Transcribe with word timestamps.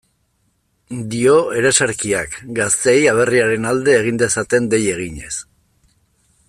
Dio 1.15 1.33
ereserkiak, 1.59 2.39
gazteei 2.61 3.05
aberriaren 3.13 3.69
alde 3.73 3.97
egin 4.01 4.21
dezaten 4.23 4.71
dei 4.75 4.85
eginez. 4.99 5.35